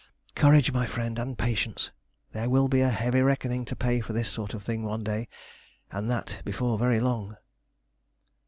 [0.33, 1.91] Courage, my friend, and patience!
[2.31, 5.27] There will be a heavy reckoning to pay for this sort of thing one day,
[5.91, 7.37] and that before very long."